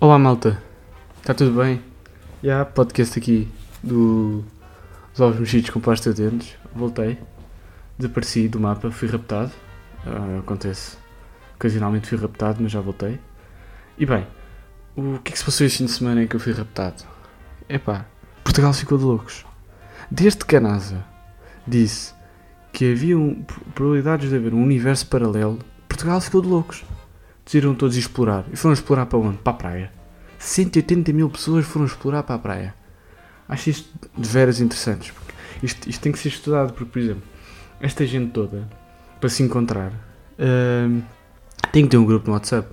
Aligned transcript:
Olá 0.00 0.16
malta, 0.16 0.62
está 1.16 1.34
tudo 1.34 1.60
bem? 1.60 1.82
Já, 2.40 2.48
yeah, 2.48 2.64
podcast 2.64 3.18
aqui 3.18 3.48
do, 3.82 4.44
dos 5.10 5.20
ovos 5.20 5.40
mexidos 5.40 5.70
com 5.70 5.80
pasta 5.80 6.14
de 6.14 6.22
dentes. 6.22 6.56
Voltei, 6.72 7.18
desapareci 7.98 8.46
do 8.46 8.60
mapa, 8.60 8.92
fui 8.92 9.08
raptado. 9.08 9.50
Uh, 10.06 10.38
acontece, 10.38 10.96
ocasionalmente 11.56 12.06
fui 12.06 12.16
raptado, 12.16 12.62
mas 12.62 12.70
já 12.70 12.80
voltei. 12.80 13.18
E 13.98 14.06
bem, 14.06 14.24
o 14.96 15.18
que 15.18 15.30
é 15.30 15.32
que 15.32 15.38
se 15.40 15.44
passou 15.44 15.66
este 15.66 15.78
fim 15.78 15.86
de 15.86 15.90
semana 15.90 16.22
em 16.22 16.28
que 16.28 16.36
eu 16.36 16.40
fui 16.40 16.52
raptado? 16.52 17.02
Epá, 17.68 18.06
Portugal 18.44 18.72
ficou 18.72 18.98
de 18.98 19.04
loucos. 19.04 19.44
Desde 20.08 20.44
que 20.44 20.54
a 20.54 20.60
NASA 20.60 21.04
disse 21.66 22.14
que 22.72 22.92
havia 22.92 23.16
probabilidades 23.74 24.30
de 24.30 24.36
haver 24.36 24.54
um 24.54 24.62
universo 24.62 25.08
paralelo, 25.08 25.58
Portugal 25.88 26.20
ficou 26.20 26.40
de 26.40 26.46
loucos 26.46 26.84
decidiram 27.48 27.74
todos 27.74 27.96
explorar. 27.96 28.44
E 28.52 28.56
foram 28.56 28.74
explorar 28.74 29.06
para 29.06 29.18
onde? 29.18 29.38
Para 29.38 29.52
a 29.52 29.56
praia. 29.56 29.92
180 30.38 31.12
mil 31.14 31.30
pessoas 31.30 31.64
foram 31.64 31.86
explorar 31.86 32.22
para 32.22 32.34
a 32.34 32.38
praia. 32.38 32.74
Acho 33.48 33.70
isto 33.70 33.88
de 34.16 34.28
veras 34.28 34.60
interessante. 34.60 35.14
Isto, 35.62 35.88
isto 35.88 36.02
tem 36.02 36.12
que 36.12 36.18
ser 36.18 36.28
estudado, 36.28 36.74
porque, 36.74 36.92
por 36.92 36.98
exemplo, 36.98 37.22
esta 37.80 38.06
gente 38.06 38.32
toda, 38.32 38.68
para 39.18 39.30
se 39.30 39.42
encontrar, 39.42 39.90
uh, 39.90 41.02
tem 41.72 41.84
que 41.84 41.88
ter 41.88 41.96
um 41.96 42.04
grupo 42.04 42.26
no 42.26 42.34
WhatsApp. 42.34 42.68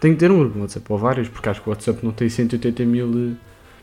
Tem 0.00 0.12
que 0.12 0.18
ter 0.18 0.32
um 0.32 0.38
grupo 0.40 0.56
no 0.56 0.62
WhatsApp, 0.62 0.84
ou 0.88 0.98
vários, 0.98 1.28
porque 1.28 1.48
acho 1.48 1.62
que 1.62 1.68
o 1.68 1.70
WhatsApp 1.70 2.04
não 2.04 2.10
tem 2.10 2.28
180 2.28 2.84
mil 2.84 3.36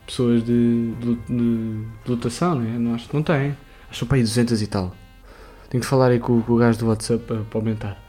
pessoas 0.05 0.43
de, 0.43 0.91
de, 0.95 1.15
de, 1.15 1.85
de 2.03 2.11
lotação, 2.11 2.55
não 2.55 2.65
é? 2.65 2.77
Não, 2.77 2.93
acho 2.93 3.07
que 3.07 3.15
não 3.15 3.23
tem. 3.23 3.55
Acho 3.89 4.01
que 4.01 4.05
para 4.05 4.17
aí 4.17 4.23
200 4.23 4.61
e 4.61 4.67
tal. 4.67 4.93
Tenho 5.69 5.81
que 5.81 5.87
falar 5.87 6.09
aí 6.09 6.19
com, 6.19 6.41
com 6.41 6.53
o 6.53 6.57
gajo 6.57 6.77
do 6.77 6.87
WhatsApp 6.87 7.23
para, 7.23 7.37
para 7.37 7.59
aumentar. 7.59 8.08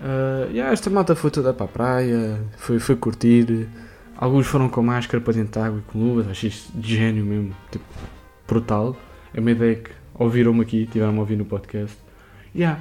Uh, 0.00 0.50
yeah, 0.52 0.72
esta 0.72 0.88
malta 0.88 1.16
foi 1.16 1.30
toda 1.30 1.52
para 1.52 1.66
a 1.66 1.68
praia, 1.68 2.40
foi, 2.56 2.78
foi 2.78 2.96
curtir. 2.96 3.68
Alguns 4.16 4.46
foram 4.46 4.68
com 4.68 4.82
máscara 4.82 5.22
para 5.22 5.32
dentro 5.32 5.60
de 5.60 5.66
água 5.66 5.78
e 5.78 5.92
com 5.92 5.98
luvas, 5.98 6.28
achei 6.28 6.50
isto 6.50 6.76
de 6.76 6.96
gênio 6.96 7.24
mesmo, 7.24 7.54
tipo, 7.70 7.84
brutal. 8.46 8.96
É 9.34 9.40
uma 9.40 9.50
ideia 9.50 9.76
que 9.76 9.90
ouviram-me 10.14 10.62
aqui, 10.62 10.86
tiveram-me 10.86 11.18
a 11.18 11.20
ouvir 11.20 11.36
no 11.36 11.44
podcast. 11.44 11.96
Yeah. 12.54 12.80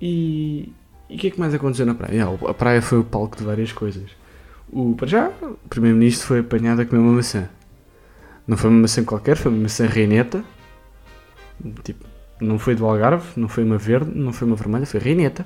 E 0.00 0.72
o 1.08 1.16
que 1.16 1.28
é 1.28 1.30
que 1.30 1.40
mais 1.40 1.54
aconteceu 1.54 1.86
na 1.86 1.94
praia? 1.94 2.12
Yeah, 2.12 2.38
a 2.48 2.54
praia 2.54 2.82
foi 2.82 2.98
o 2.98 3.04
palco 3.04 3.36
de 3.36 3.44
várias 3.44 3.72
coisas. 3.72 4.10
O, 4.72 4.94
para 4.94 5.06
já, 5.06 5.28
o 5.42 5.68
Primeiro-Ministro 5.68 6.26
foi 6.26 6.40
apanhado 6.40 6.82
a 6.82 6.86
comer 6.86 7.00
uma 7.02 7.12
maçã. 7.12 7.48
Não 8.46 8.56
foi 8.56 8.70
uma 8.70 8.80
maçã 8.80 9.04
qualquer, 9.04 9.36
foi 9.36 9.52
uma 9.52 9.62
maçã 9.62 9.86
reineta. 9.86 10.44
Tipo, 11.82 12.06
não 12.40 12.58
foi 12.58 12.74
do 12.74 12.86
Algarve, 12.86 13.28
não 13.36 13.48
foi 13.48 13.64
uma 13.64 13.76
verde, 13.76 14.10
não 14.14 14.32
foi 14.32 14.46
uma 14.46 14.56
vermelha, 14.56 14.86
foi 14.86 14.98
reineta 14.98 15.44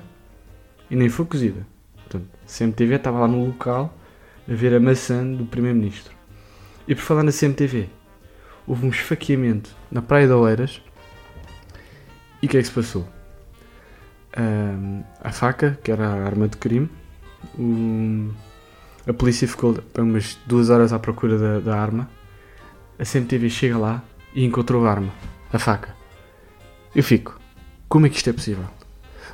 e 0.89 0.95
nem 0.95 1.09
foi 1.09 1.25
cozida. 1.25 1.65
Portanto, 1.95 2.27
CMTV 2.47 2.95
estava 2.95 3.19
lá 3.19 3.27
no 3.27 3.45
local 3.45 3.95
a 4.47 4.53
ver 4.53 4.73
a 4.73 4.79
maçã 4.79 5.25
do 5.25 5.45
Primeiro-Ministro. 5.45 6.13
E 6.87 6.93
por 6.93 7.01
falar 7.01 7.23
na 7.23 7.31
CMTV, 7.31 7.89
houve 8.67 8.85
um 8.85 8.89
esfaqueamento 8.89 9.75
na 9.91 10.01
Praia 10.01 10.27
de 10.27 10.33
Oeiras 10.33 10.81
e 12.41 12.45
o 12.45 12.49
que 12.49 12.57
é 12.57 12.61
que 12.61 12.67
se 12.67 12.73
passou? 12.73 13.07
Um, 14.37 15.03
a 15.21 15.31
faca, 15.31 15.79
que 15.83 15.91
era 15.91 16.07
a 16.07 16.25
arma 16.25 16.47
de 16.47 16.57
crime, 16.57 16.89
um, 17.57 18.31
a 19.07 19.13
polícia 19.13 19.47
ficou 19.47 19.77
umas 19.97 20.37
duas 20.45 20.69
horas 20.69 20.93
à 20.93 20.99
procura 20.99 21.37
da, 21.37 21.59
da 21.59 21.79
arma. 21.79 22.09
A 22.99 23.03
CMTV 23.03 23.49
chega 23.49 23.77
lá 23.77 24.03
e 24.33 24.45
encontrou 24.45 24.85
a 24.85 24.91
arma, 24.91 25.11
a 25.51 25.57
faca. 25.57 25.95
Eu 26.93 27.03
fico, 27.03 27.39
como 27.89 28.05
é 28.05 28.09
que 28.09 28.17
isto 28.17 28.29
é 28.29 28.33
possível? 28.33 28.74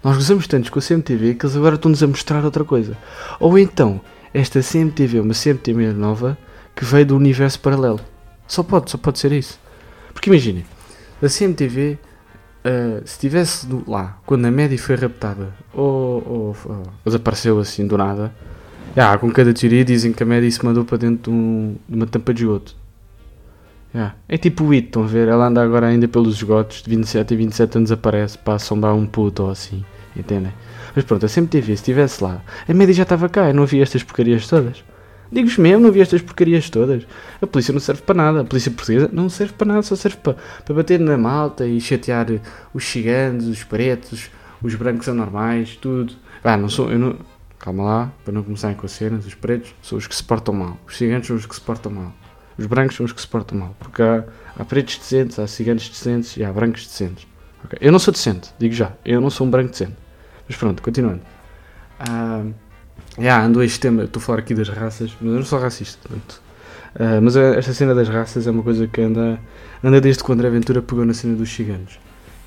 Nós 0.04 0.18
gozamos 0.18 0.48
tanto 0.48 0.72
com 0.72 0.80
a 0.80 0.82
CMTV 0.82 1.36
que 1.36 1.46
eles 1.46 1.56
agora 1.56 1.76
estão-nos 1.76 2.02
a 2.02 2.08
mostrar 2.08 2.44
outra 2.44 2.64
coisa. 2.64 2.98
Ou 3.40 3.58
então, 3.58 4.02
esta 4.34 4.62
CMTV 4.62 5.20
é 5.20 5.22
uma 5.22 5.34
CMTV 5.34 5.94
nova 5.94 6.38
que 6.76 6.84
veio 6.84 7.06
do 7.06 7.16
universo 7.16 7.60
paralelo. 7.60 8.00
Só 8.48 8.64
pode, 8.64 8.90
só 8.90 8.98
pode 8.98 9.20
ser 9.20 9.32
isso. 9.32 9.60
Porque 10.14 10.30
imaginem, 10.30 10.66
a 11.22 11.28
CMTV, 11.28 11.94
uh, 11.94 11.98
eh, 12.64 13.02
se 13.06 13.14
estivesse 13.14 13.68
lá 13.88 14.18
quando 14.26 14.46
a 14.46 14.52
Medi 14.52 14.78
foi 14.78 14.96
raptada 14.96 15.54
ou, 15.74 15.86
ou, 15.86 16.58
ou, 16.66 16.84
desapareceu 17.06 17.60
assim 17.60 17.86
do 17.86 17.98
nada, 17.98 18.34
yeah, 18.96 19.18
com 19.18 19.32
cada 19.32 19.54
teoria 19.54 19.86
dizem 19.86 20.12
que 20.12 20.24
a 20.24 20.26
Medi 20.26 20.52
se 20.52 20.66
mandou 20.66 20.84
para 20.84 20.98
dentro 20.98 21.32
de, 21.32 21.38
um, 21.38 21.76
de 21.88 21.96
uma 21.96 22.08
tampa 22.08 22.34
de 22.34 22.44
esgoto. 22.44 22.76
Yeah. 23.94 24.16
É 24.28 24.38
tipo 24.38 24.64
o 24.64 24.72
It, 24.72 24.88
estão 24.88 25.04
a 25.04 25.08
ver? 25.08 25.28
Ela 25.28 25.48
anda 25.48 25.62
agora 25.62 25.88
ainda 25.88 26.08
pelos 26.08 26.36
esgotos, 26.36 26.82
de 26.82 26.90
27 26.90 27.34
e 27.34 27.38
27 27.38 27.78
anos 27.78 27.92
aparece 27.92 28.38
para 28.38 28.56
assombrar 28.56 28.96
um 28.96 29.06
puto 29.06 29.44
ou 29.44 29.50
assim, 29.50 29.84
entendem? 30.16 30.54
Mas 30.96 31.04
pronto, 31.04 31.26
a 31.26 31.30
CMTV, 31.30 31.66
se 31.68 31.74
estivesse 31.74 32.24
lá, 32.24 32.42
a 32.68 32.74
média 32.74 32.94
já 32.94 33.04
estava 33.04 33.28
cá, 33.28 33.50
eu 33.50 33.54
não 33.54 33.64
havia 33.64 33.84
estas 33.84 34.04
porcarias 34.04 34.48
todas. 34.48 34.84
Digo-vos 35.32 35.58
mesmo, 35.58 35.82
não 35.82 35.90
havia 35.90 36.02
estas 36.02 36.22
porcarias 36.22 36.70
todas. 36.70 37.08
A 37.42 37.48
polícia 37.48 37.72
não 37.72 37.80
serve 37.80 38.02
para 38.02 38.16
nada, 38.16 38.42
a 38.42 38.44
polícia 38.44 38.70
portuguesa 38.70 39.10
não 39.14 39.30
serve 39.30 39.54
para 39.54 39.68
nada, 39.68 39.82
só 39.82 39.96
serve 39.96 40.18
para, 40.18 40.36
para 40.66 40.76
bater 40.76 41.00
na 41.00 41.18
malta 41.18 41.66
e 41.66 41.80
chatear 41.80 42.28
os 42.74 42.84
ciganos, 42.84 43.48
os 43.48 43.64
pretos, 43.64 44.30
os 44.62 44.76
brancos 44.76 45.08
anormais, 45.08 45.78
tudo. 45.78 46.14
Ah, 46.44 46.58
não 46.58 46.70
sou, 46.70 46.92
eu 46.92 47.00
não... 47.00 47.16
Calma 47.58 47.84
lá, 47.84 48.12
para 48.26 48.34
não 48.34 48.42
começarem 48.42 48.76
com 48.76 48.88
as 48.88 48.92
cenas, 48.92 49.26
os 49.26 49.36
pretos 49.36 49.74
são 49.84 49.96
os 49.98 50.08
que 50.08 50.16
se 50.16 50.24
portam 50.24 50.52
mal, 50.52 50.78
os 50.88 50.98
ciganos 50.98 51.28
são 51.28 51.36
os 51.36 51.46
que 51.46 51.54
se 51.54 51.62
portam 51.62 51.92
mal. 51.92 52.12
Os 52.62 52.68
brancos 52.68 52.96
são 52.96 53.06
os 53.06 53.12
que 53.12 53.20
se 53.20 53.28
portam 53.28 53.58
mal. 53.58 53.76
Porque 53.80 54.02
há, 54.02 54.24
há 54.58 54.64
pretos 54.64 54.98
decentes, 54.98 55.40
há 55.40 55.48
ciganos 55.48 55.90
decentes 55.90 56.38
e 56.38 56.44
há 56.44 56.54
brancos 56.54 56.86
decentes. 56.86 57.28
Okay. 57.66 57.80
Eu 57.82 57.92
não 57.92 58.00
sou 58.00 58.12
decente, 58.12 58.52
digo 58.60 58.74
já. 58.74 58.94
Eu 59.04 59.20
não 59.20 59.30
sou 59.30 59.48
um 59.48 59.50
branco 59.50 59.72
decente. 59.72 59.96
Mas 60.48 60.56
pronto, 60.56 60.82
continuando. 60.82 61.22
Uh, 62.00 62.54
yeah, 63.18 63.44
ando 63.46 63.64
este 63.64 63.80
tema, 63.80 64.04
estou 64.04 64.20
a 64.20 64.24
falar 64.24 64.40
aqui 64.40 64.54
das 64.54 64.70
raças, 64.70 65.12
mas 65.20 65.32
eu 65.32 65.40
não 65.40 65.46
sou 65.46 65.60
racista. 65.60 66.08
Portanto. 66.08 66.42
Uh, 66.96 67.22
mas 67.22 67.36
esta 67.36 67.74
cena 67.74 67.96
das 67.96 68.10
raças 68.10 68.46
é 68.46 68.52
uma 68.52 68.64
coisa 68.64 68.86
que 68.86 69.02
anda, 69.02 69.40
anda 69.84 70.00
desde 70.00 70.24
quando 70.24 70.46
a 70.46 70.50
André 70.50 70.82
pegou 70.82 71.06
na 71.06 71.14
cena 71.14 71.36
dos 71.36 71.50
ciganos. 71.52 72.00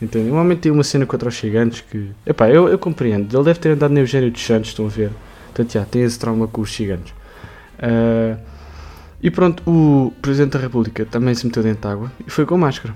Então, 0.03 0.21
normalmente 0.23 0.61
tem 0.61 0.73
uma 0.73 0.85
cena 0.85 1.07
contra 1.07 1.29
os 1.29 1.37
ciganos 1.37 1.81
que. 1.81 2.11
Epá, 2.27 2.49
eu, 2.51 2.69
eu 2.69 2.79
compreendo. 2.79 3.35
Ele 3.35 3.45
deve 3.45 3.59
ter 3.59 3.71
andado 3.71 3.93
no 3.93 4.01
Eugênio 4.01 4.31
dos 4.31 4.45
Santos, 4.45 4.71
estão 4.71 4.87
a 4.87 4.89
ver. 4.89 5.11
Portanto, 5.47 5.73
já, 5.73 5.85
tem 5.85 6.03
esse 6.03 6.19
trauma 6.19 6.47
com 6.47 6.61
os 6.61 6.75
ciganos. 6.75 7.11
Uh, 7.79 8.39
e 9.23 9.31
pronto, 9.31 9.63
o 9.67 10.13
Presidente 10.21 10.53
da 10.53 10.59
República 10.59 11.05
também 11.05 11.35
se 11.35 11.47
meteu 11.47 11.63
dentro 11.63 11.83
de 11.83 11.89
água 11.89 12.13
e 12.27 12.31
foi 12.31 12.45
com 12.45 12.59
máscara. 12.59 12.95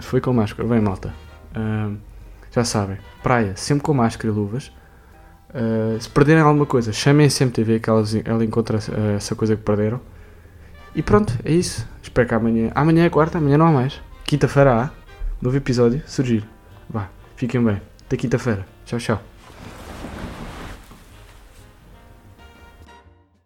Foi 0.00 0.20
com 0.20 0.32
máscara. 0.32 0.68
Bem, 0.68 0.80
malta. 0.80 1.12
Uh, 1.56 1.96
já 2.50 2.64
sabem, 2.64 2.98
praia, 3.22 3.54
sempre 3.56 3.82
com 3.82 3.94
máscara 3.94 4.28
e 4.28 4.30
luvas. 4.30 4.72
Uh, 5.50 6.00
se 6.00 6.08
perderem 6.08 6.42
alguma 6.42 6.64
coisa, 6.64 6.92
chamem 6.92 7.26
a 7.26 7.30
CMTV 7.30 7.80
que 7.80 7.90
elas, 7.90 8.14
ela 8.24 8.44
encontra 8.44 8.78
uh, 8.78 9.16
essa 9.16 9.34
coisa 9.34 9.56
que 9.56 9.62
perderam. 9.62 10.00
E 10.94 11.02
pronto, 11.02 11.32
é 11.44 11.52
isso. 11.52 11.86
Espero 12.02 12.28
que 12.28 12.34
amanhã. 12.34 12.70
Amanhã 12.74 13.04
é 13.04 13.10
quarta, 13.10 13.38
amanhã 13.38 13.58
não 13.58 13.66
há 13.66 13.72
mais. 13.72 14.00
Quinta-feira 14.24 14.74
há. 14.74 14.90
Novo 15.40 15.56
episódio 15.56 16.02
surgir. 16.06 16.46
Vá, 16.88 17.08
fiquem 17.36 17.62
bem. 17.62 17.80
Até 18.06 18.16
quinta-feira. 18.16 18.64
Tchau, 18.84 18.98
tchau. 18.98 19.31